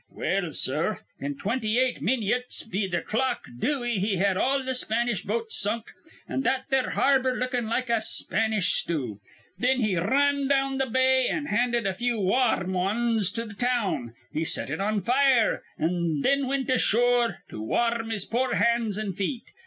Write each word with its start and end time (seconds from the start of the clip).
"Well, 0.09 0.51
sir, 0.51 1.01
in 1.19 1.37
twinty 1.37 1.77
eight 1.77 2.01
minyits 2.01 2.63
be 2.63 2.89
th' 2.89 3.05
clock 3.05 3.45
Dewey 3.59 3.99
he 3.99 4.15
had 4.15 4.35
all 4.35 4.63
th' 4.63 4.75
Spanish 4.75 5.21
boats 5.21 5.59
sunk, 5.59 5.91
an' 6.27 6.41
that 6.41 6.63
there 6.71 6.89
harbor 6.89 7.35
lookin' 7.35 7.67
like 7.67 7.87
a 7.91 8.01
Spanish 8.01 8.73
stew. 8.73 9.19
Thin 9.59 9.79
he 9.81 9.95
r 9.95 10.09
run 10.09 10.47
down 10.47 10.79
th' 10.79 10.91
bay, 10.91 11.27
an' 11.27 11.45
handed 11.45 11.85
a 11.85 11.93
few 11.93 12.17
war 12.19 12.61
rm 12.63 12.73
wans 12.73 13.37
into 13.37 13.53
th' 13.53 13.59
town. 13.59 14.15
He 14.33 14.43
set 14.43 14.71
it 14.71 14.81
on 14.81 15.01
fire, 15.01 15.61
an' 15.77 16.21
thin 16.23 16.47
wint 16.47 16.71
ashore 16.71 17.43
to 17.49 17.61
war 17.61 17.91
rm 17.95 18.09
his 18.09 18.25
poor 18.25 18.55
hands 18.55 18.97
an' 18.97 19.13
feet. 19.13 19.43